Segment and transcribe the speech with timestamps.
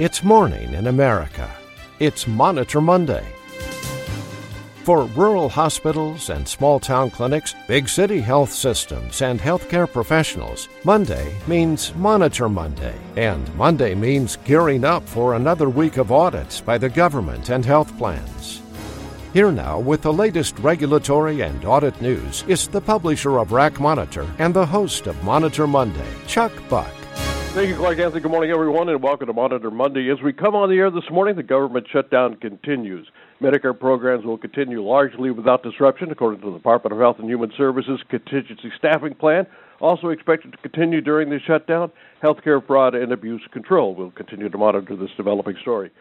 [0.00, 1.48] It's morning in America.
[2.00, 3.24] It's Monitor Monday.
[4.82, 11.32] For rural hospitals and small town clinics, big city health systems, and healthcare professionals, Monday
[11.46, 12.96] means Monitor Monday.
[13.14, 17.96] And Monday means gearing up for another week of audits by the government and health
[17.96, 18.62] plans.
[19.32, 24.28] Here now with the latest regulatory and audit news is the publisher of RAC Monitor
[24.40, 26.92] and the host of Monitor Monday, Chuck Buck.
[27.54, 28.20] Thank you, Clark Anthony.
[28.20, 30.10] Good morning, everyone, and welcome to Monitor Monday.
[30.10, 33.06] As we come on the air this morning, the government shutdown continues.
[33.40, 37.52] Medicare programs will continue largely without disruption, according to the Department of Health and Human
[37.56, 39.46] Services contingency staffing plan.
[39.80, 41.92] Also expected to continue during the shutdown,
[42.24, 43.94] healthcare fraud and abuse control.
[43.94, 45.92] We'll continue to monitor this developing story.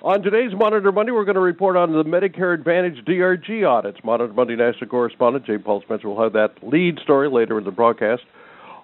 [0.00, 3.98] On today's Monitor Monday, we're going to report on the Medicare Advantage DRG audits.
[4.04, 5.58] Monitor Monday national correspondent J.
[5.58, 8.22] Paul Spencer will have that lead story later in the broadcast.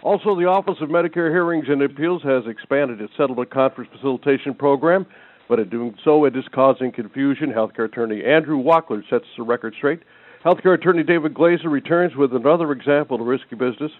[0.03, 5.05] Also, the Office of Medicare Hearings and Appeals has expanded its settlement conference facilitation program,
[5.47, 7.53] but in doing so, it is causing confusion.
[7.53, 10.01] Healthcare attorney Andrew Wachler sets the record straight.
[10.43, 13.93] Healthcare attorney David Glaser returns with another example of risky business.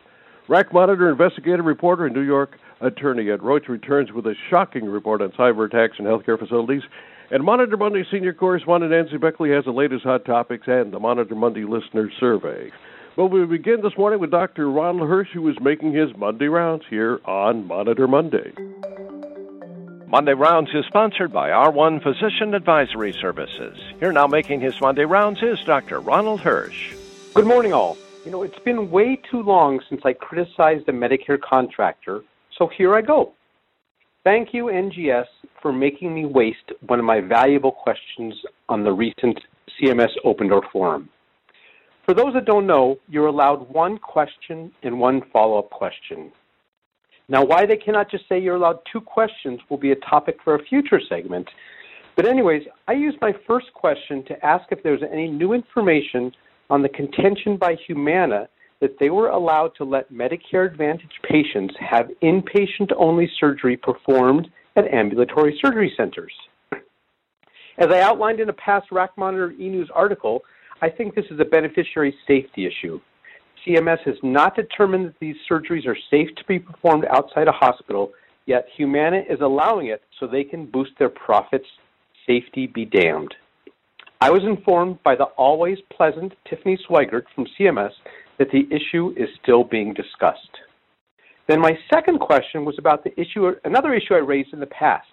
[0.49, 5.21] RAC Monitor investigative reporter and New York attorney Ed Roche returns with a shocking report
[5.21, 6.83] on cyber attacks in healthcare facilities.
[7.31, 11.35] And Monitor Monday senior correspondent Nancy Beckley has the latest hot topics and the Monitor
[11.35, 12.71] Monday listener survey.
[13.17, 14.71] Well, we begin this morning with Dr.
[14.71, 18.53] Ronald Hirsch, who is making his Monday rounds here on Monitor Monday.
[20.07, 23.77] Monday Rounds is sponsored by R1 Physician Advisory Services.
[23.99, 25.99] Here now making his Monday Rounds is Dr.
[25.99, 26.95] Ronald Hirsch.
[27.35, 27.99] Good morning, all.
[28.25, 32.23] You know, it's been way too long since I criticized a Medicare contractor,
[32.57, 33.33] so here I go.
[34.23, 35.27] Thank you, NGS,
[35.61, 38.35] for making me waste one of my valuable questions
[38.69, 39.41] on the recent
[39.81, 41.09] CMS Open Door Forum.
[42.05, 46.33] For those that don't know, you're allowed one question and one follow-up question.
[47.29, 50.57] Now, why they cannot just say you're allowed two questions will be a topic for
[50.57, 51.49] a future segment.
[52.17, 56.33] But anyways, I used my first question to ask if there was any new information
[56.69, 58.49] on the contention by Humana
[58.81, 65.59] that they were allowed to let Medicare Advantage patients have inpatient-only surgery performed at ambulatory
[65.63, 66.33] surgery centers.
[67.79, 70.43] As I outlined in a past RAC Monitor e-news article,
[70.83, 73.01] I think this is a beneficiary safety issue.
[73.67, 78.13] CMS has not determined that these surgeries are safe to be performed outside a hospital,
[78.47, 81.67] yet Humana is allowing it so they can boost their profits.
[82.27, 83.35] Safety be damned.
[84.23, 87.93] I was informed by the always pleasant Tiffany Swygert from CMS
[88.39, 90.59] that the issue is still being discussed.
[91.49, 95.09] Then my second question was about the issue, another issue I raised in the past,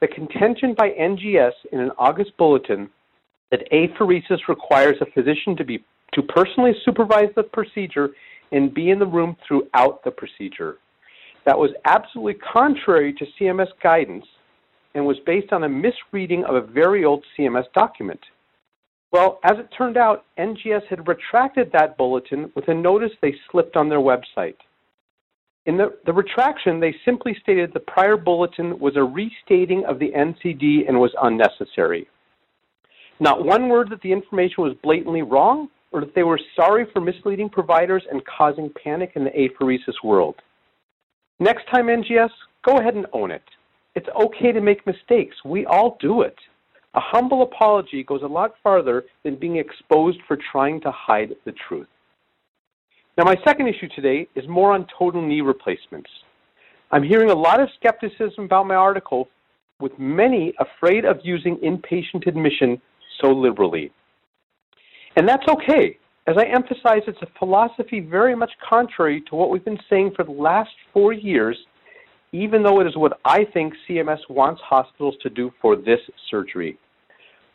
[0.00, 2.90] the contention by NGS in an August bulletin
[3.50, 5.84] that apheresis requires a physician to be
[6.14, 8.10] to personally supervise the procedure
[8.52, 10.78] and be in the room throughout the procedure.
[11.46, 14.24] That was absolutely contrary to CMS guidance
[14.94, 18.20] and was based on a misreading of a very old CMS document.
[19.12, 23.76] Well, as it turned out, NGS had retracted that bulletin with a notice they slipped
[23.76, 24.56] on their website.
[25.66, 30.10] In the, the retraction, they simply stated the prior bulletin was a restating of the
[30.10, 32.08] NCD and was unnecessary.
[33.20, 37.00] Not one word that the information was blatantly wrong or that they were sorry for
[37.00, 40.36] misleading providers and causing panic in the apheresis world.
[41.38, 42.30] Next time, NGS,
[42.64, 43.42] go ahead and own it.
[43.94, 45.36] It's okay to make mistakes.
[45.44, 46.36] We all do it.
[46.94, 51.52] A humble apology goes a lot farther than being exposed for trying to hide the
[51.68, 51.86] truth.
[53.18, 56.08] Now, my second issue today is more on total knee replacements.
[56.90, 59.28] I'm hearing a lot of skepticism about my article,
[59.78, 62.80] with many afraid of using inpatient admission
[63.20, 63.92] so liberally.
[65.16, 65.98] And that's okay.
[66.26, 70.24] As I emphasize, it's a philosophy very much contrary to what we've been saying for
[70.24, 71.56] the last four years,
[72.32, 75.98] even though it is what I think CMS wants hospitals to do for this
[76.30, 76.78] surgery.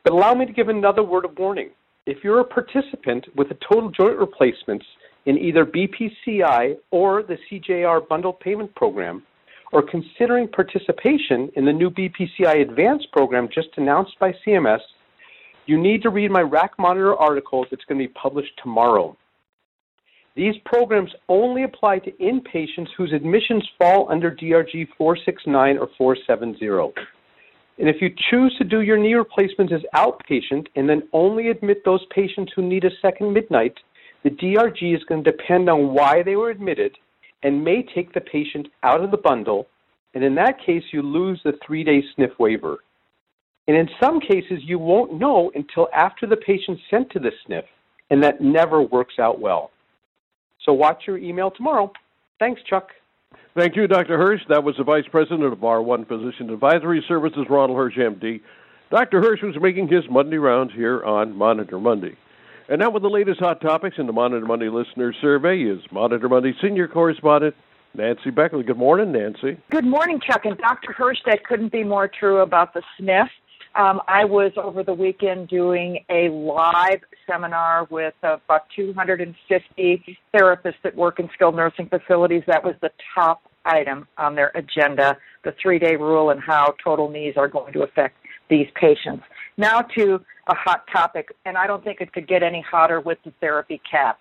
[0.04, 1.70] But allow me to give another word of warning.
[2.06, 4.86] If you're a participant with a total joint replacements
[5.26, 9.24] in either BPCI or the CJR bundled payment program,
[9.72, 14.80] or considering participation in the new BPCI Advanced program just announced by CMS,
[15.66, 19.18] you need to read my RAC Monitor article that's going to be published tomorrow.
[20.36, 26.68] These programs only apply to inpatients whose admissions fall under DRG 469 or 470.
[27.78, 31.84] And if you choose to do your knee replacements as outpatient and then only admit
[31.84, 33.74] those patients who need a second midnight,
[34.24, 36.98] the DRG is going to depend on why they were admitted
[37.44, 39.68] and may take the patient out of the bundle.
[40.14, 42.80] And in that case, you lose the three day SNF waiver.
[43.68, 47.64] And in some cases, you won't know until after the patient's sent to the SNF,
[48.12, 49.72] and that never works out well.
[50.64, 51.92] So watch your email tomorrow.
[52.40, 52.90] Thanks, Chuck.
[53.58, 54.18] Thank you, Dr.
[54.18, 54.42] Hirsch.
[54.50, 58.42] That was the Vice President of R1 Physician Advisory Services, Ronald Hirsch, MD.
[58.92, 59.22] Dr.
[59.22, 62.16] Hirsch was making his Monday rounds here on Monitor Monday.
[62.68, 66.28] And now with the latest hot topics in the Monitor Monday listener survey is Monitor
[66.28, 67.56] Monday senior correspondent
[67.94, 68.64] Nancy Beckley.
[68.64, 69.58] Good morning, Nancy.
[69.72, 70.46] Good morning, Chuck.
[70.46, 70.92] And Dr.
[70.92, 73.30] Hirsch, that couldn't be more true about the SNF.
[73.76, 80.96] Um, I was over the weekend doing a live seminar with about 250 therapists that
[80.96, 82.44] work in skilled nursing facilities.
[82.48, 87.10] That was the top item on their agenda, the three day rule and how total
[87.10, 88.16] knees are going to affect
[88.50, 89.24] these patients.
[89.58, 93.18] Now to a hot topic, and I don't think it could get any hotter with
[93.26, 94.20] the therapy cap.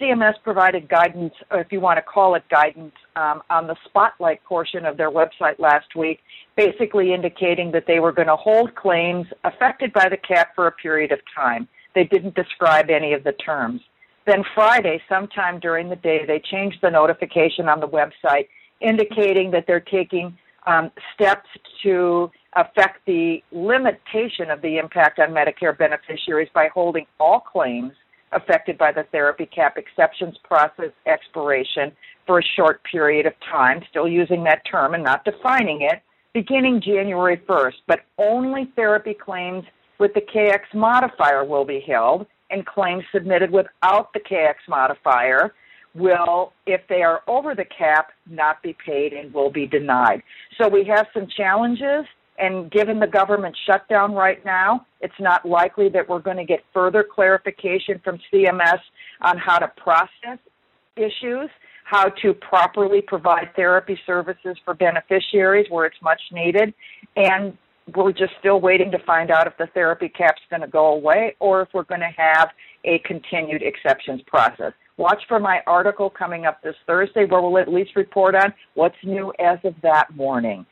[0.00, 4.42] CMS provided guidance, or if you want to call it guidance, um, on the spotlight
[4.44, 6.20] portion of their website last week,
[6.56, 10.72] basically indicating that they were going to hold claims affected by the cap for a
[10.72, 11.68] period of time.
[11.94, 13.80] They didn't describe any of the terms.
[14.26, 18.48] Then Friday, sometime during the day, they changed the notification on the website
[18.80, 20.36] indicating that they're taking
[20.66, 21.48] um, steps
[21.82, 27.92] to affect the limitation of the impact on Medicare beneficiaries by holding all claims
[28.34, 31.92] affected by the therapy cap exceptions process expiration
[32.26, 36.02] for a short period of time, still using that term and not defining it,
[36.32, 37.74] beginning January 1st.
[37.86, 39.64] But only therapy claims
[39.98, 45.54] with the KX modifier will be held, and claims submitted without the KX modifier
[45.94, 50.22] will, if they are over the cap, not be paid and will be denied.
[50.58, 52.04] So we have some challenges,
[52.38, 56.64] and given the government shutdown right now, it's not likely that we're going to get
[56.72, 58.80] further clarification from CMS
[59.20, 60.38] on how to process
[60.96, 61.50] issues,
[61.84, 66.74] how to properly provide therapy services for beneficiaries where it's much needed,
[67.16, 67.56] and
[67.94, 71.36] we're just still waiting to find out if the therapy cap's going to go away
[71.38, 72.48] or if we're going to have
[72.84, 74.72] a continued exceptions process.
[74.96, 78.96] Watch for my article coming up this Thursday where we'll at least report on what's
[79.02, 80.64] new as of that morning.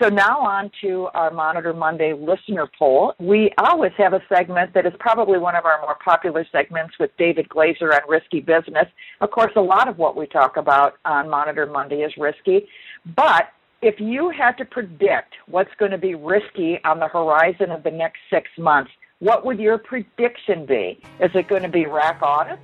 [0.00, 3.14] So now on to our Monitor Monday listener poll.
[3.18, 7.10] We always have a segment that is probably one of our more popular segments with
[7.16, 8.86] David Glaser on risky business.
[9.20, 12.68] Of course, a lot of what we talk about on Monitor Monday is risky,
[13.16, 13.48] but
[13.82, 17.90] if you had to predict what's going to be risky on the horizon of the
[17.90, 18.90] next six months,
[19.20, 21.00] what would your prediction be?
[21.20, 22.62] Is it going to be RAC audits?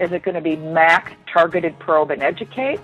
[0.00, 2.80] Is it going to be MAC targeted probe and educate?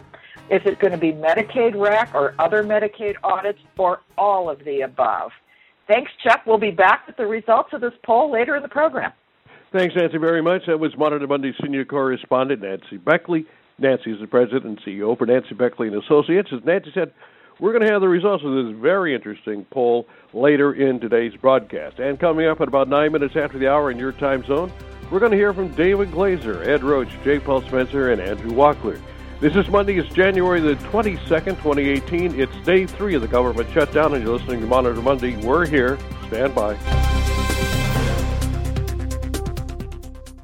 [0.51, 4.81] Is it going to be Medicaid RAC or other Medicaid audits or all of the
[4.81, 5.31] above?
[5.87, 6.43] Thanks, Chuck.
[6.45, 9.13] We'll be back with the results of this poll later in the program.
[9.73, 10.63] Thanks, Nancy, very much.
[10.67, 13.47] That was Monitor Monday senior correspondent Nancy Beckley.
[13.79, 16.49] Nancy is the president and CEO for Nancy Beckley and Associates.
[16.53, 17.13] As Nancy said,
[17.61, 22.01] we're going to have the results of this very interesting poll later in today's broadcast.
[22.01, 24.73] And coming up at about nine minutes after the hour in your time zone,
[25.13, 27.39] we're going to hear from David Glaser, Ed Roche, J.
[27.39, 29.01] Paul Spencer, and Andrew Wachler.
[29.41, 32.39] This is Monday, it's January the 22nd, 2018.
[32.39, 35.35] It's day three of the government shutdown, and you're listening to Monitor Monday.
[35.39, 35.99] We're here.
[36.27, 36.75] Stand by.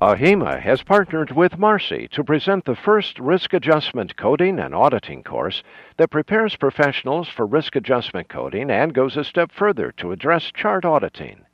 [0.00, 5.62] AHIMA has partnered with Marcy to present the first risk adjustment coding and auditing course
[5.98, 10.86] that prepares professionals for risk adjustment coding and goes a step further to address chart
[10.86, 11.45] auditing.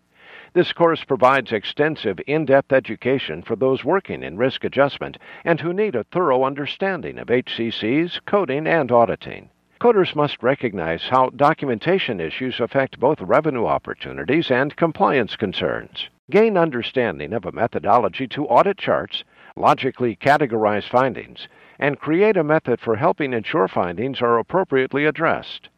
[0.55, 5.17] This course provides extensive in depth education for those working in risk adjustment
[5.47, 9.49] and who need a thorough understanding of HCCs, coding, and auditing.
[9.81, 16.11] Coders must recognize how documentation issues affect both revenue opportunities and compliance concerns.
[16.31, 19.25] Gain understanding of a methodology to audit charts,
[19.57, 25.71] logically categorize findings, and create a method for helping ensure findings are appropriately addressed.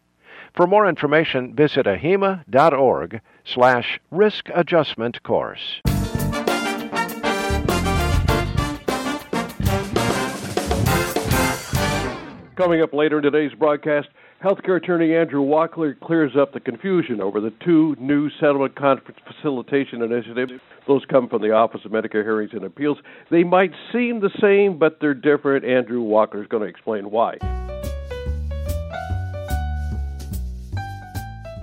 [0.53, 5.81] For more information, visit ahima.org slash risk adjustment course.
[12.57, 14.09] Coming up later in today's broadcast,
[14.43, 20.03] healthcare attorney Andrew Wachler clears up the confusion over the two new settlement conference facilitation
[20.03, 20.53] initiatives.
[20.87, 22.99] Those come from the Office of Medicare Hearings and Appeals.
[23.31, 25.65] They might seem the same, but they're different.
[25.65, 27.39] Andrew Wachler is going to explain why.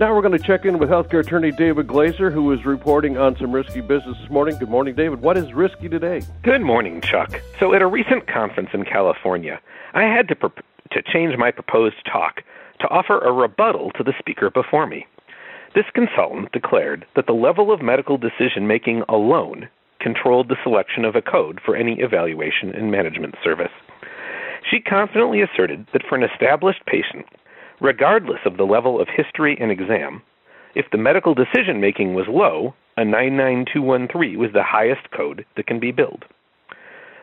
[0.02, 3.36] Now we're going to check in with healthcare attorney David Glaser, who is reporting on
[3.36, 4.58] some risky business this morning.
[4.58, 5.22] Good morning, David.
[5.22, 6.22] What is risky today?
[6.42, 7.40] Good morning, Chuck.
[7.60, 9.60] So, at a recent conference in California,
[9.94, 12.42] I had to, to change my proposed talk
[12.80, 15.06] to offer a rebuttal to the speaker before me.
[15.76, 19.68] This consultant declared that the level of medical decision making alone
[20.00, 23.70] controlled the selection of a code for any evaluation and management service.
[24.68, 27.26] She confidently asserted that for an established patient,
[27.80, 30.22] regardless of the level of history and exam.
[30.74, 35.80] If the medical decision making was low, a 99213 was the highest code that can
[35.80, 36.24] be billed.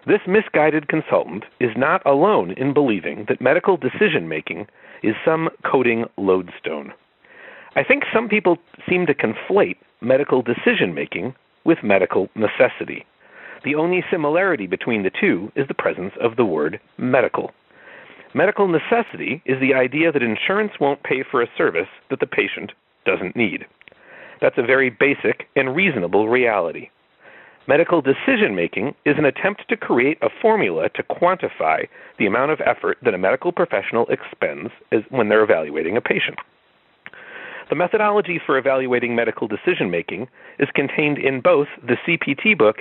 [0.05, 4.67] This misguided consultant is not alone in believing that medical decision making
[5.03, 6.93] is some coding lodestone.
[7.75, 8.57] I think some people
[8.89, 13.05] seem to conflate medical decision making with medical necessity.
[13.63, 17.51] The only similarity between the two is the presence of the word medical.
[18.33, 22.71] Medical necessity is the idea that insurance won't pay for a service that the patient
[23.05, 23.65] doesn't need.
[24.39, 26.89] That's a very basic and reasonable reality.
[27.67, 32.61] Medical decision making is an attempt to create a formula to quantify the amount of
[32.61, 34.71] effort that a medical professional expends
[35.09, 36.37] when they're evaluating a patient.
[37.69, 42.77] The methodology for evaluating medical decision making is contained in both the CPT book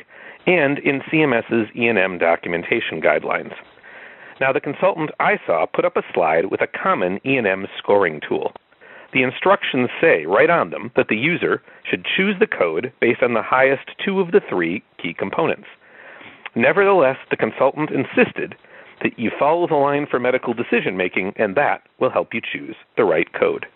[0.46, 3.52] and in CMS's E&M documentation guidelines.
[4.40, 8.52] Now, the consultant I saw put up a slide with a common E&M scoring tool.
[9.12, 13.34] The instructions say right on them that the user should choose the code based on
[13.34, 15.66] the highest two of the three key components.
[16.54, 18.54] Nevertheless, the consultant insisted
[19.02, 22.76] that you follow the line for medical decision making, and that will help you choose
[22.96, 23.66] the right code.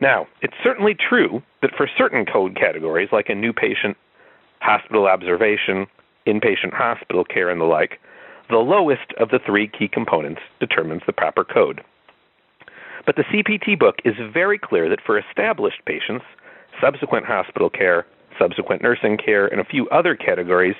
[0.00, 3.96] Now, it's certainly true that for certain code categories, like a new patient,
[4.60, 5.86] hospital observation,
[6.26, 7.98] inpatient hospital care, and the like,
[8.52, 11.82] the lowest of the three key components determines the proper code.
[13.06, 16.24] But the CPT book is very clear that for established patients,
[16.80, 18.06] subsequent hospital care,
[18.38, 20.76] subsequent nursing care, and a few other categories,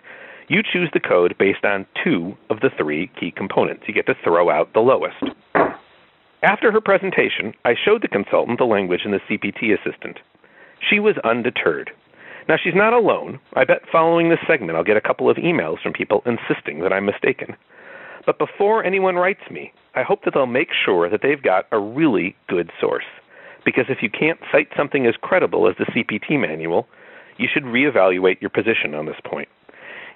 [0.49, 3.85] you choose the code based on two of the three key components.
[3.87, 5.23] You get to throw out the lowest.
[6.43, 10.19] After her presentation, I showed the consultant the language in the CPT assistant.
[10.91, 11.91] She was undeterred.
[12.49, 13.39] Now, she's not alone.
[13.55, 16.93] I bet following this segment, I'll get a couple of emails from people insisting that
[16.93, 17.57] I'm mistaken.
[18.27, 21.79] But before anyone writes me, I hope that they'll make sure that they've got a
[21.79, 23.05] really good source.
[23.65, 26.87] Because if you can't cite something as credible as the CPT manual,
[27.39, 29.49] you should reevaluate your position on this point.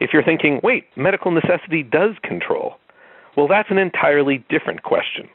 [0.00, 2.74] If you're thinking, wait, medical necessity does control,
[3.36, 5.28] well, that's an entirely different question.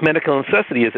[0.00, 0.92] Medical necessity is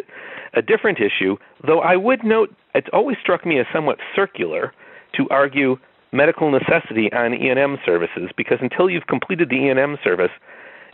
[0.55, 4.73] a different issue, though I would note it's always struck me as somewhat circular
[5.17, 5.77] to argue
[6.13, 10.31] medical necessity on E&M services because until you've completed the E&M service,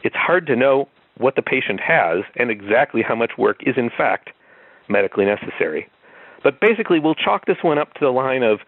[0.03, 3.91] it's hard to know what the patient has and exactly how much work is in
[3.91, 4.31] fact
[4.89, 5.89] medically necessary.
[6.43, 8.61] But basically, we'll chalk this one up to the line of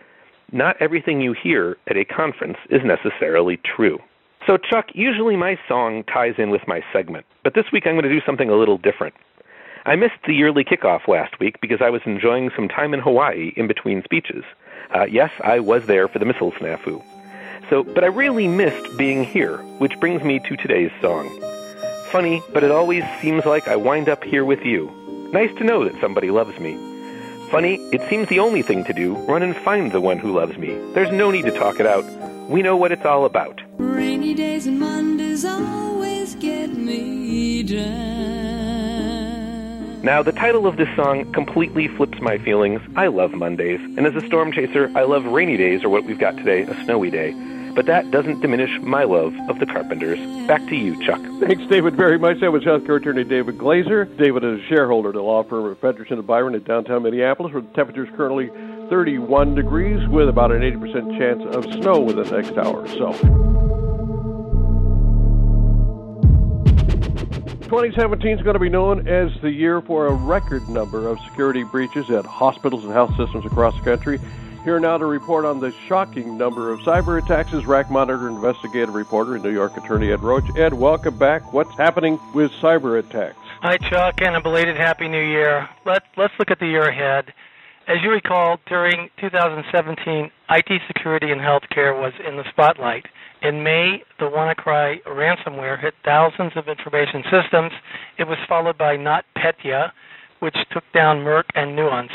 [0.52, 3.98] not everything you hear at a conference is necessarily true.
[4.46, 8.04] So, Chuck, usually my song ties in with my segment, but this week I'm going
[8.04, 9.14] to do something a little different.
[9.84, 13.52] I missed the yearly kickoff last week because I was enjoying some time in Hawaii
[13.56, 14.44] in between speeches.
[14.90, 17.02] Uh, yes, I was there for the missile snafu.
[17.70, 21.28] So, but I really missed being here, which brings me to today's song.
[22.10, 24.90] Funny, but it always seems like I wind up here with you.
[25.32, 26.76] Nice to know that somebody loves me.
[27.50, 30.58] Funny, it seems the only thing to do, run and find the one who loves
[30.58, 30.74] me.
[30.92, 32.04] There's no need to talk it out.
[32.50, 33.62] We know what it's all about.
[33.78, 38.21] Rainy days and Mondays always get me down.
[40.02, 42.80] Now, the title of this song completely flips my feelings.
[42.96, 46.18] I love Mondays, and as a storm chaser, I love rainy days, or what we've
[46.18, 47.30] got today, a snowy day.
[47.72, 50.18] But that doesn't diminish my love of the Carpenters.
[50.48, 51.20] Back to you, Chuck.
[51.38, 52.40] Thanks, David, very much.
[52.40, 54.06] That was healthcare attorney David Glaser.
[54.06, 57.52] David is a shareholder at the law firm of Fredrikson and Byron in downtown Minneapolis,
[57.52, 58.48] where the temperature is currently
[58.90, 63.51] 31 degrees with about an 80% chance of snow within the next hour or so.
[67.72, 71.62] 2017 is going to be known as the year for a record number of security
[71.62, 74.20] breaches at hospitals and health systems across the country.
[74.62, 78.94] Here now to report on the shocking number of cyber attacks is RAC Monitor investigative
[78.94, 80.54] reporter and New York attorney Ed Roche.
[80.54, 81.54] Ed, welcome back.
[81.54, 83.38] What's happening with cyber attacks?
[83.62, 85.66] Hi, Chuck, and a belated Happy New Year.
[85.86, 87.32] Let, let's look at the year ahead.
[87.88, 93.06] As you recall, during 2017, IT security in healthcare was in the spotlight.
[93.42, 97.72] In May, the WannaCry ransomware hit thousands of information systems.
[98.16, 99.90] It was followed by NotPetya,
[100.38, 102.12] which took down Merck and Nuance.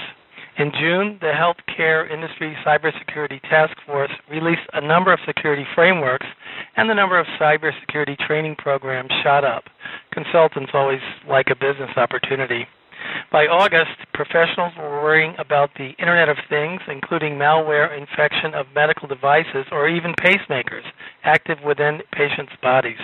[0.58, 6.26] In June, the Healthcare Industry Cybersecurity Task Force released a number of security frameworks,
[6.78, 9.66] and the number of cybersecurity training programs shot up.
[10.12, 12.66] Consultants always like a business opportunity.
[13.32, 19.08] By August, professionals were worrying about the Internet of Things, including malware infection of medical
[19.08, 20.86] devices or even pacemakers
[21.24, 23.00] active within patients' bodies.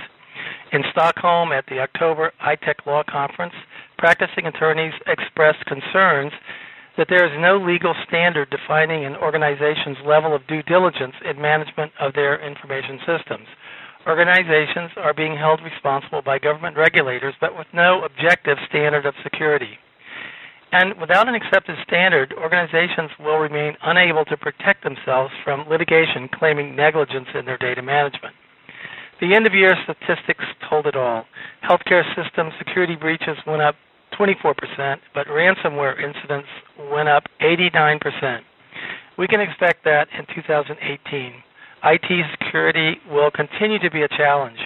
[0.71, 3.53] In Stockholm at the October ITechLaw Conference,
[3.97, 6.31] practicing attorneys expressed concerns
[6.97, 11.91] that there is no legal standard defining an organization's level of due diligence in management
[11.99, 13.47] of their information systems.
[14.05, 19.79] Organizations are being held responsible by government regulators, but with no objective standard of security.
[20.73, 26.75] And without an accepted standard, organizations will remain unable to protect themselves from litigation claiming
[26.75, 28.33] negligence in their data management.
[29.21, 31.25] The end of year statistics told it all.
[31.63, 33.75] Healthcare system security breaches went up
[34.19, 36.49] 24%, but ransomware incidents
[36.91, 38.39] went up 89%.
[39.19, 41.33] We can expect that in 2018.
[41.83, 44.57] IT security will continue to be a challenge.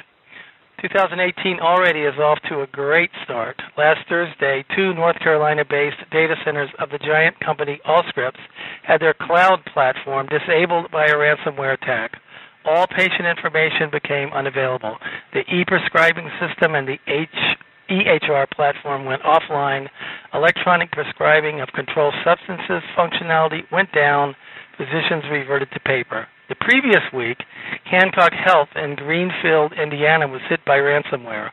[0.81, 3.59] 2018 already is off to a great start.
[3.77, 8.37] Last Thursday, two North Carolina based data centers of the giant company Allscripts
[8.83, 12.21] had their cloud platform disabled by a ransomware attack.
[12.63, 14.97] All patient information became unavailable.
[15.33, 17.57] The e prescribing system and the H-
[17.89, 19.87] EHR platform went offline.
[20.33, 24.35] Electronic prescribing of controlled substances functionality went down.
[24.77, 26.27] Physicians reverted to paper.
[26.49, 27.43] The previous week,
[27.83, 31.49] Hancock Health in Greenfield, Indiana was hit by ransomware.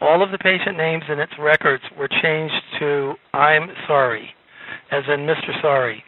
[0.00, 4.30] All of the patient names in its records were changed to I'm sorry,
[4.90, 5.52] as in Mr.
[5.60, 6.02] Sorry.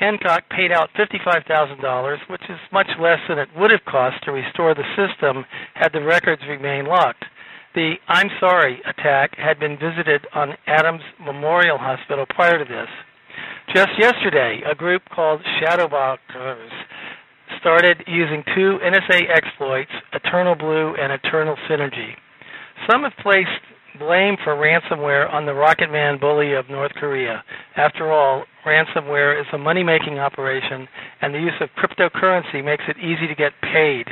[0.00, 4.74] Hancock paid out $55,000, which is much less than it would have cost to restore
[4.74, 7.24] the system had the records remained locked.
[7.76, 12.88] The I'm sorry attack had been visited on Adams Memorial Hospital prior to this.
[13.72, 16.72] Just yesterday, a group called Shadow Brokers
[17.66, 22.12] started using two NSA exploits, Eternal Blue and Eternal Synergy.
[22.88, 23.50] Some have placed
[23.98, 27.42] blame for ransomware on the Rocket Man bully of North Korea.
[27.76, 30.86] After all, ransomware is a money making operation,
[31.20, 34.06] and the use of cryptocurrency makes it easy to get paid.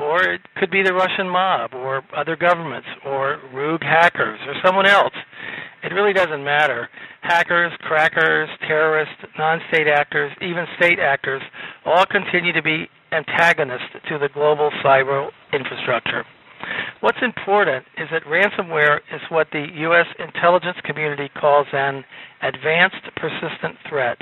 [0.00, 4.86] Or it could be the Russian mob, or other governments, or rogue hackers, or someone
[4.86, 5.14] else.
[5.82, 6.88] It really doesn't matter.
[7.22, 11.42] Hackers, crackers, terrorists, non state actors, even state actors
[11.84, 16.24] all continue to be antagonists to the global cyber infrastructure.
[17.00, 20.06] What's important is that ransomware is what the U.S.
[20.18, 22.04] intelligence community calls an
[22.42, 24.18] advanced persistent threat.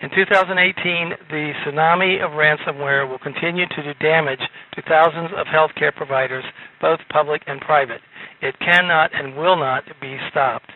[0.00, 4.42] In 2018, the tsunami of ransomware will continue to do damage
[4.74, 6.44] to thousands of healthcare providers,
[6.80, 8.00] both public and private.
[8.42, 10.70] It cannot and will not be stopped.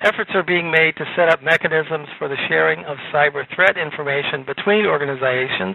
[0.00, 4.44] Efforts are being made to set up mechanisms for the sharing of cyber threat information
[4.46, 5.74] between organizations.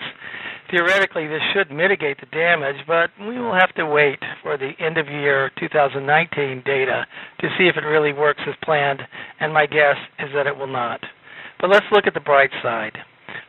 [0.71, 4.97] Theoretically, this should mitigate the damage, but we will have to wait for the end
[4.97, 7.05] of year 2019 data
[7.41, 9.01] to see if it really works as planned,
[9.41, 11.01] and my guess is that it will not.
[11.59, 12.97] But let's look at the bright side.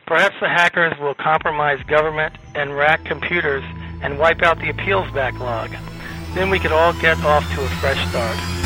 [0.05, 3.63] Perhaps the hackers will compromise government and RAC computers
[4.01, 5.71] and wipe out the appeals backlog.
[6.33, 8.64] Then we could all get off to a fresh start.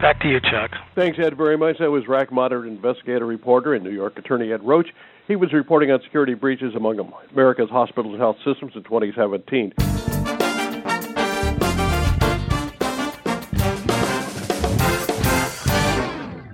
[0.00, 0.70] Back to you, Chuck.
[0.94, 1.76] Thanks, Ed, very much.
[1.78, 4.88] That was RAC Monitor investigator reporter and New York attorney Ed Roche.
[5.28, 6.98] He was reporting on security breaches among
[7.32, 9.74] America's hospitals and health systems in 2017.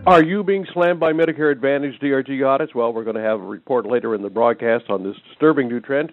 [0.08, 2.74] Are you being slammed by Medicare Advantage DRG audits?
[2.74, 5.78] Well, we're going to have a report later in the broadcast on this disturbing new
[5.78, 6.12] trend.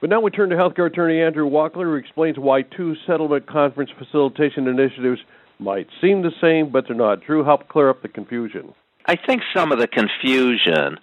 [0.00, 3.90] But now we turn to healthcare attorney Andrew Wachler, who explains why two settlement conference
[3.98, 5.20] facilitation initiatives
[5.58, 7.24] might seem the same, but they're not.
[7.24, 8.74] Drew, help clear up the confusion.
[9.06, 10.98] I think some of the confusion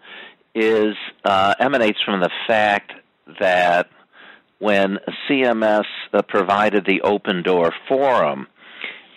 [0.53, 2.91] is uh, emanates from the fact
[3.39, 3.89] that
[4.59, 8.47] when CMS uh, provided the open door forum,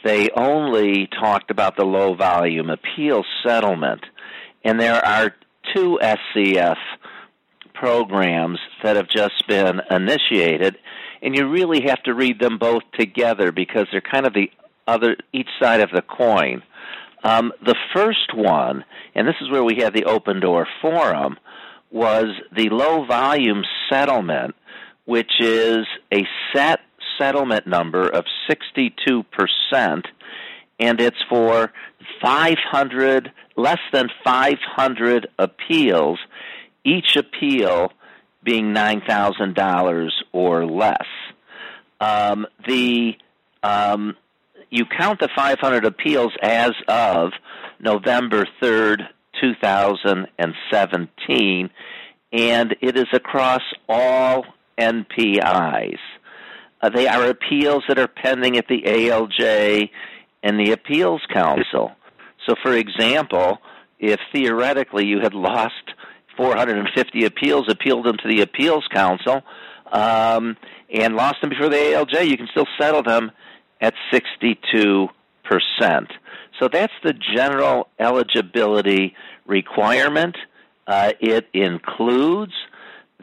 [0.04, 4.04] they only talked about the low volume appeal settlement,
[4.64, 5.34] and there are
[5.74, 6.76] two SCF
[7.74, 10.76] programs that have just been initiated,
[11.22, 14.50] and you really have to read them both together because they're kind of the
[14.88, 16.62] other each side of the coin.
[17.22, 21.36] Um, the first one, and this is where we had the open door forum,
[21.90, 24.54] was the low volume settlement,
[25.04, 26.80] which is a set
[27.18, 29.24] settlement number of 62%,
[30.80, 31.72] and it's for
[32.22, 36.18] 500, less than 500 appeals,
[36.84, 37.92] each appeal
[38.44, 41.06] being $9,000 or less.
[42.00, 43.14] Um, the
[43.62, 44.16] um,
[44.70, 47.32] you count the 500 appeals as of
[47.80, 49.08] November 3rd,
[49.40, 51.70] 2017,
[52.32, 54.44] and it is across all
[54.78, 55.98] NPIs.
[56.80, 59.90] Uh, they are appeals that are pending at the ALJ
[60.42, 61.92] and the Appeals Council.
[62.46, 63.58] So, for example,
[63.98, 65.74] if theoretically you had lost
[66.36, 69.42] 450 appeals, appealed them to the Appeals Council,
[69.90, 70.56] um,
[70.92, 73.32] and lost them before the ALJ, you can still settle them
[73.80, 75.08] at 62%.
[76.60, 79.14] So that's the general eligibility
[79.46, 80.36] requirement.
[80.86, 82.52] Uh, it includes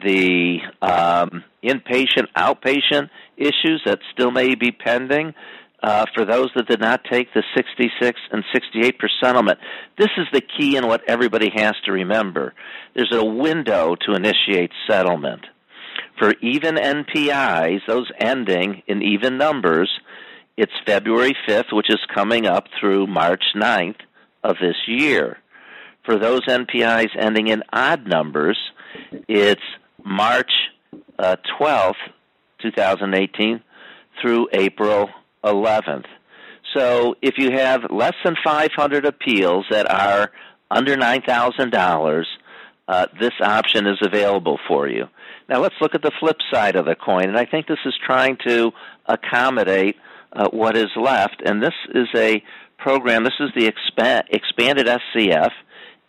[0.02, 5.34] the um, inpatient, outpatient issues that still may be pending.
[5.82, 9.58] Uh, for those that did not take the 66 and 68 per settlement.
[9.98, 12.54] This is the key in what everybody has to remember.
[12.94, 15.42] There's a window to initiate settlement.
[16.18, 19.90] For even NPIs, those ending in even numbers,
[20.56, 24.00] it's February 5th, which is coming up through March 9th
[24.42, 25.38] of this year.
[26.04, 28.58] For those NPIs ending in odd numbers,
[29.28, 29.62] it's
[30.04, 30.50] March
[31.18, 31.94] uh, 12th,
[32.62, 33.60] 2018
[34.22, 35.10] through April
[35.44, 36.06] 11th.
[36.74, 40.32] So if you have less than 500 appeals that are
[40.70, 42.24] under $9,000,
[42.88, 45.06] uh, this option is available for you.
[45.48, 47.94] Now let's look at the flip side of the coin, and I think this is
[48.04, 48.72] trying to
[49.06, 49.96] accommodate
[50.36, 51.42] uh, what is left.
[51.44, 52.42] And this is a
[52.78, 53.24] program.
[53.24, 55.50] This is the expa- expanded SCF.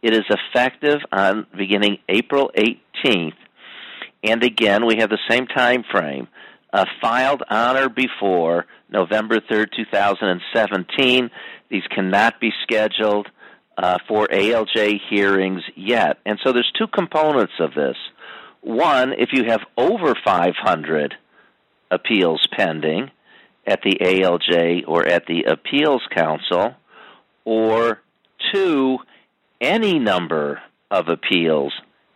[0.01, 3.33] It is effective on beginning April 18th,
[4.23, 6.27] and again we have the same time frame.
[6.71, 11.31] Uh, filed on or before November 3rd, 2017.
[11.69, 13.27] These cannot be scheduled
[13.77, 16.17] uh, for ALJ hearings yet.
[16.25, 17.95] And so there's two components of this.
[18.61, 21.15] One, if you have over 500
[21.89, 23.11] appeals pending
[23.67, 26.73] at the ALJ or at the Appeals Council,
[27.43, 28.01] or
[28.53, 28.97] two,
[29.61, 31.73] any number of appeals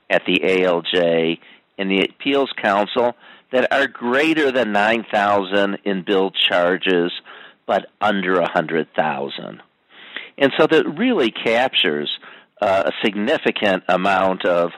[0.10, 1.38] at the ALJ
[1.78, 3.14] and the Appeals Council
[3.52, 7.12] that are greater than 9,000 in bill charges
[7.68, 9.62] but under 100,000.
[10.38, 12.10] And so that really captures
[12.62, 14.72] uh, a significant amount of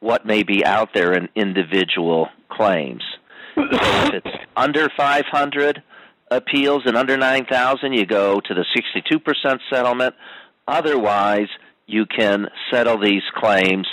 [0.00, 3.02] what may be out there in individual claims.
[3.56, 5.82] If it's under 500
[6.30, 10.14] appeals and under 9,000, you go to the 62% settlement.
[10.66, 11.48] Otherwise,
[11.86, 13.86] you can settle these claims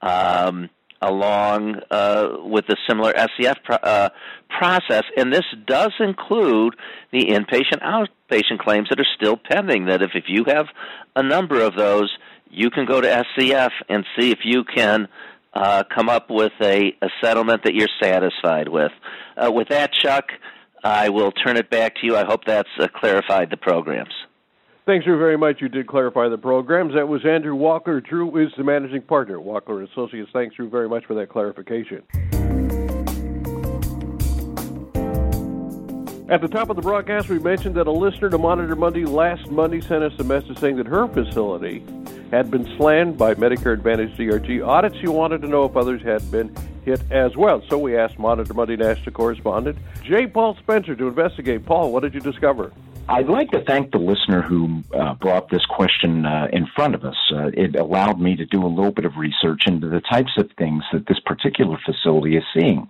[0.00, 0.70] um,
[1.02, 4.08] along uh, with the similar SCF pro- uh,
[4.48, 5.02] process.
[5.16, 6.74] And this does include
[7.12, 9.86] the inpatient outpatient claims that are still pending.
[9.86, 10.66] That if, if you have
[11.14, 12.10] a number of those,
[12.50, 15.08] you can go to SCF and see if you can
[15.52, 18.90] uh, come up with a, a, settlement that you're satisfied with.
[19.36, 20.24] Uh, with that, Chuck,
[20.84, 22.14] I will turn it back to you.
[22.14, 24.12] I hope that's uh, clarified the programs.
[24.84, 25.62] Thanks very much.
[25.62, 26.92] You did clarify the programs.
[26.92, 28.04] That was Andrew Wachler.
[28.04, 29.40] Drew is the managing partner.
[29.40, 30.28] at Wachler Associates.
[30.34, 32.02] Thanks, Drew, very much for that clarification.
[36.28, 39.50] At the top of the broadcast, we mentioned that a listener to Monitor Monday last
[39.50, 41.82] Monday sent us a message saying that her facility
[42.30, 44.96] had been slammed by Medicare Advantage DRG audits.
[44.98, 47.62] She wanted to know if others had been hit as well.
[47.68, 50.26] So we asked Monitor Monday national correspondent J.
[50.26, 51.64] Paul Spencer to investigate.
[51.64, 52.72] Paul, what did you discover?
[53.06, 57.04] I'd like to thank the listener who uh, brought this question uh, in front of
[57.04, 57.16] us.
[57.30, 60.48] Uh, it allowed me to do a little bit of research into the types of
[60.56, 62.88] things that this particular facility is seeing.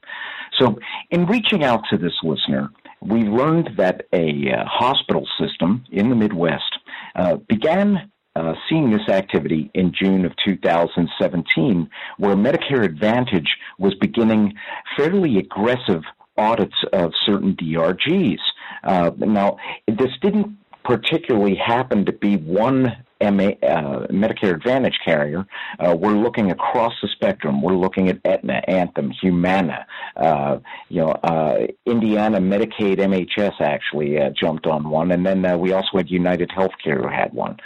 [0.60, 0.78] So,
[1.10, 6.14] in reaching out to this listener, we learned that a uh, hospital system in the
[6.14, 6.78] Midwest
[7.16, 14.54] uh, began uh, seeing this activity in June of 2017, where Medicare Advantage was beginning
[14.96, 16.02] fairly aggressive
[16.36, 18.40] audits of certain DRGs.
[18.82, 25.46] Uh, now, this didn't particularly happen to be one MA, uh, Medicare Advantage carrier,
[25.78, 27.62] uh, we're looking across the spectrum.
[27.62, 34.30] We're looking at Aetna, Anthem, Humana, uh, you know, uh, Indiana Medicaid MHS actually uh,
[34.30, 37.56] jumped on one, and then uh, we also had United Healthcare who had one.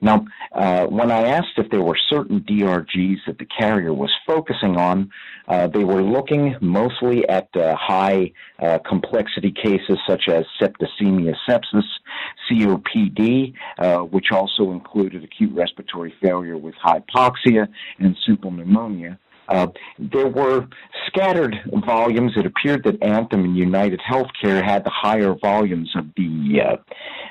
[0.00, 0.24] now,
[0.88, 5.10] when I asked if there were certain DRGs that the carrier was focusing on,
[5.48, 8.32] they were looking mostly at high
[8.86, 11.84] complexity cases such as septicemia sepsis,
[12.50, 13.54] COPD,
[14.10, 17.66] which also included acute respiratory failure with hypoxia
[17.98, 19.18] and simple pneumonia.
[19.50, 19.66] Uh,
[19.98, 20.66] there were
[21.08, 22.32] scattered volumes.
[22.36, 26.76] It appeared that Anthem and United Healthcare had the higher volumes of the uh,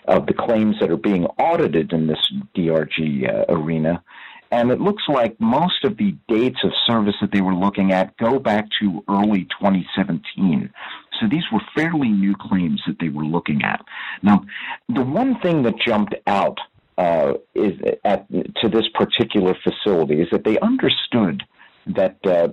[0.06, 2.20] of the claims that are being audited in this
[2.58, 4.04] DRG uh, arena.
[4.52, 8.18] And it looks like most of the dates of service that they were looking at
[8.18, 10.72] go back to early 2017.
[11.19, 13.84] So these were fairly new claims that they were looking at.
[14.21, 14.45] Now,
[14.88, 16.60] the one thing that jumped out
[16.97, 21.43] uh, is at to this particular facility is that they understood
[21.88, 22.49] that, uh,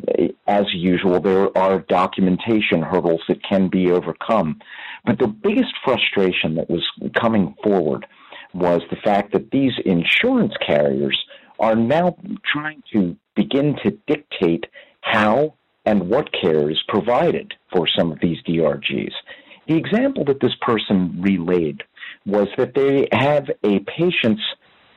[0.47, 4.61] as usual, there are documentation hurdles that can be overcome.
[5.05, 6.85] But the biggest frustration that was
[7.21, 8.07] coming forward
[8.55, 11.19] was the fact that these insurance carriers
[11.59, 12.17] are now
[12.51, 14.67] trying to begin to dictate
[15.01, 19.13] how and what care is provided for some of these DRGs.
[19.69, 21.83] The example that this person relayed
[22.25, 24.43] was that they have a patient's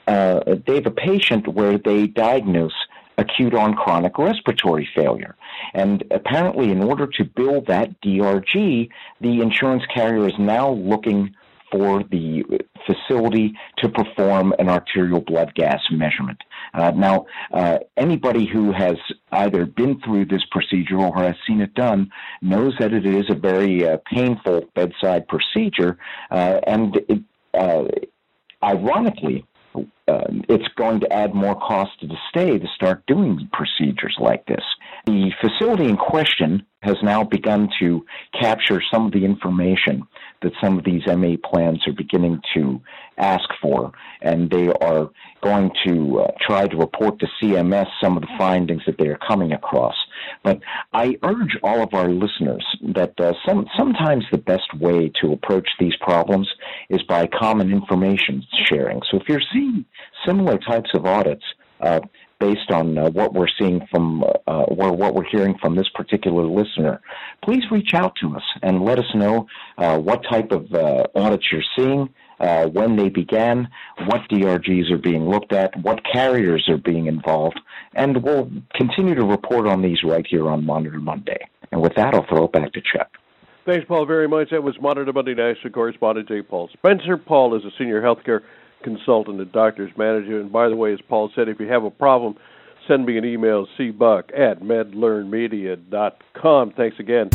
[0.08, 2.74] uh, they have a patient where they diagnose
[3.20, 5.36] acute on chronic respiratory failure.
[5.74, 8.90] And apparently, in order to bill that DRG,
[9.22, 11.36] the insurance carrier is now looking
[11.72, 12.44] for the
[12.86, 16.40] facility to perform an arterial blood gas measurement.
[16.74, 18.96] Uh, now, uh, anybody who has
[19.32, 22.10] either been through this procedure or has seen it done
[22.42, 25.98] knows that it is a very uh, painful bedside procedure,
[26.32, 27.20] uh, and it,
[27.54, 27.84] uh,
[28.64, 34.16] ironically, uh, it's going to add more cost to the state to start doing procedures
[34.20, 34.64] like this.
[35.10, 38.06] The facility in question has now begun to
[38.40, 40.04] capture some of the information
[40.44, 42.80] that some of these MA plans are beginning to
[43.18, 43.92] ask for,
[44.22, 45.10] and they are
[45.42, 49.18] going to uh, try to report to CMS some of the findings that they are
[49.28, 49.96] coming across.
[50.44, 50.60] But
[50.94, 55.68] I urge all of our listeners that uh, some, sometimes the best way to approach
[55.80, 56.48] these problems
[56.92, 59.02] is by common information sharing.
[59.10, 59.86] So if you're seeing
[60.24, 61.46] similar types of audits,
[61.82, 62.02] uh,
[62.40, 66.46] based on uh, what we're seeing from uh, or what we're hearing from this particular
[66.46, 67.02] listener,
[67.44, 69.48] please reach out to us and let us know
[69.78, 73.68] uh, what type of uh, audits you're seeing, uh, when they began,
[74.06, 77.60] what DRGs are being looked at, what carriers are being involved,
[77.96, 81.40] and we'll continue to report on these right here on Monitor Monday.
[81.72, 83.12] And with that, I'll throw it back to Chuck.
[83.66, 84.50] Thanks, Paul, very much.
[84.52, 86.42] That was Monitor Monday National Correspondent J.
[86.42, 87.18] Paul Spencer.
[87.18, 88.42] Paul is a senior healthcare
[88.84, 90.40] consultant at Doctors Manager.
[90.40, 92.36] And by the way, as Paul said, if you have a problem,
[92.88, 96.72] send me an email, cbuck at medlearnmedia.com.
[96.72, 97.30] Thanks again.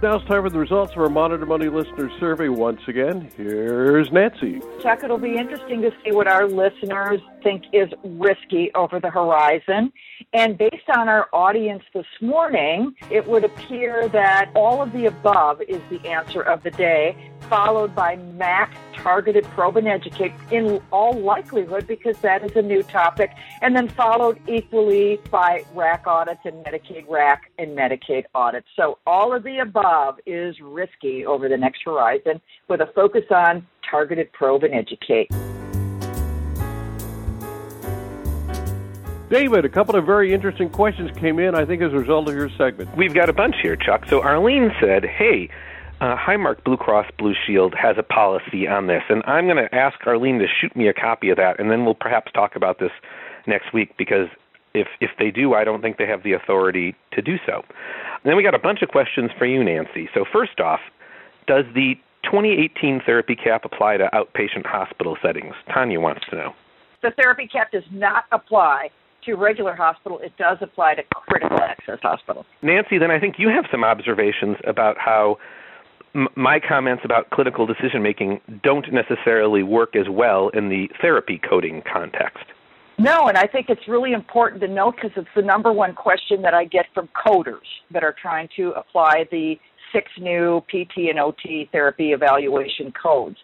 [0.00, 3.32] Now it's time for the results of our Monitor Monday listener survey once again.
[3.36, 4.60] Here's Nancy.
[4.80, 9.92] Chuck, it'll be interesting to see what our listeners think is risky over the horizon.
[10.34, 15.62] And based on our audience this morning, it would appear that all of the above
[15.62, 17.16] is the answer of the day,
[17.48, 22.82] followed by MAC targeted probe and educate in all likelihood because that is a new
[22.82, 23.30] topic,
[23.62, 28.66] and then followed equally by RAC audits and Medicaid RAC and Medicaid audits.
[28.76, 33.66] So all of the above is risky over the next horizon with a focus on
[33.88, 35.30] targeted probe and educate.
[39.30, 42.34] David, a couple of very interesting questions came in, I think, as a result of
[42.34, 42.96] your segment.
[42.96, 44.06] We've got a bunch here, Chuck.
[44.08, 45.50] So Arlene said, hey,
[46.00, 49.74] uh, Highmark Blue Cross Blue Shield has a policy on this, and I'm going to
[49.74, 52.78] ask Arlene to shoot me a copy of that, and then we'll perhaps talk about
[52.78, 52.92] this
[53.46, 54.28] next week because
[54.74, 57.64] if if they do, I don't think they have the authority to do so.
[57.64, 60.08] And then we got a bunch of questions for you, Nancy.
[60.14, 60.80] So first off,
[61.46, 65.54] does the 2018 therapy cap apply to outpatient hospital settings?
[65.72, 66.54] Tanya wants to know.
[67.02, 68.90] The therapy cap does not apply
[69.24, 70.18] to regular hospital.
[70.22, 72.46] It does apply to critical access hospitals.
[72.62, 75.38] Nancy, then I think you have some observations about how
[76.36, 81.82] my comments about clinical decision making don't necessarily work as well in the therapy coding
[81.90, 82.44] context.
[82.98, 86.42] No, and I think it's really important to note because it's the number one question
[86.42, 89.54] that I get from coders that are trying to apply the
[89.92, 93.36] six new PT and OT therapy evaluation codes.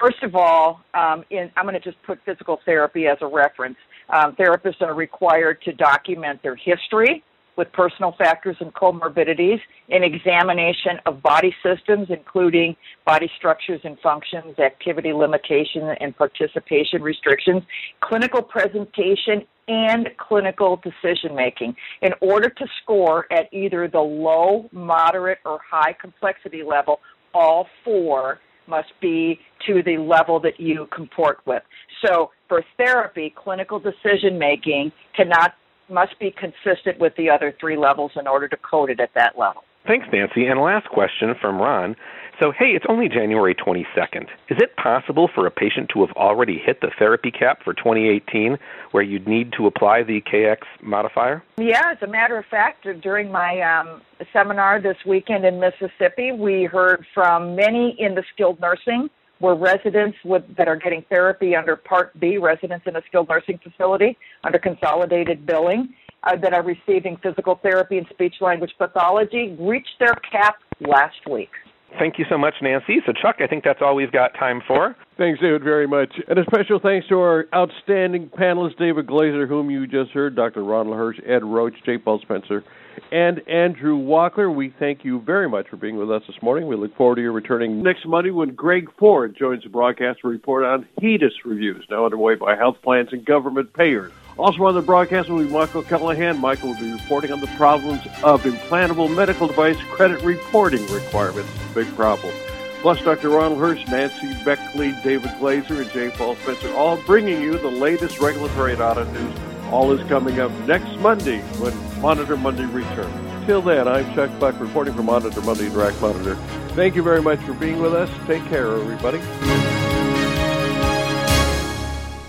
[0.00, 3.76] First of all, um, in, I'm going to just put physical therapy as a reference.
[4.12, 7.22] Um, therapists are required to document their history,
[7.56, 9.58] with personal factors and comorbidities,
[9.90, 17.62] an examination of body systems, including body structures and functions, activity limitations, and participation restrictions,
[18.00, 25.38] clinical presentation, and clinical decision making in order to score at either the low, moderate,
[25.44, 27.00] or high complexity level.
[27.34, 31.62] All four must be to the level that you comport with.
[32.04, 35.54] So for therapy, clinical decision making cannot
[35.88, 39.38] must be consistent with the other three levels in order to code it at that
[39.38, 39.62] level.
[39.86, 40.46] Thanks, Nancy.
[40.46, 41.96] And last question from Ron.
[42.40, 44.22] So, hey, it's only January 22nd.
[44.48, 48.56] Is it possible for a patient to have already hit the therapy cap for 2018
[48.92, 51.42] where you'd need to apply the KX modifier?
[51.58, 54.00] Yeah, as a matter of fact, during my um,
[54.32, 60.16] seminar this weekend in Mississippi, we heard from many in the skilled nursing where residents
[60.24, 64.58] with, that are getting therapy under Part B, residents in a skilled nursing facility under
[64.58, 70.56] consolidated billing, uh, that are receiving physical therapy and speech language pathology reached their cap
[70.80, 71.50] last week.
[71.98, 72.98] Thank you so much, Nancy.
[73.04, 74.94] So, Chuck, I think that's all we've got time for.
[75.20, 76.18] Thanks, David, very much.
[76.28, 80.64] And a special thanks to our outstanding panelists, David Glaser, whom you just heard, Dr.
[80.64, 81.98] Ronald Hirsch, Ed Roche, J.
[81.98, 82.64] Paul Spencer,
[83.12, 84.50] and Andrew Wachler.
[84.54, 86.68] We thank you very much for being with us this morning.
[86.68, 90.28] We look forward to your returning next Monday when Greg Ford joins the broadcast to
[90.28, 94.12] report on HEDIS reviews, now underway by health plans and government payers.
[94.38, 96.38] Also on the broadcast will be Michael Callahan.
[96.38, 101.50] Michael will be reporting on the problems of implantable medical device credit reporting requirements.
[101.74, 102.32] Big problem.
[102.80, 103.28] Plus, Dr.
[103.28, 106.08] Ronald Hirsch, Nancy Beckley, David Glaser, and J.
[106.10, 109.38] Paul Spencer, all bringing you the latest regulatory and audit news.
[109.70, 113.46] All is coming up next Monday when Monitor Monday returns.
[113.46, 116.36] Till then, I'm Chuck Buck reporting from Monitor Monday and RAC Monitor.
[116.74, 118.08] Thank you very much for being with us.
[118.26, 119.18] Take care, everybody.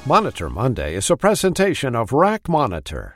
[0.06, 3.16] Monitor Monday is a presentation of RAC Monitor.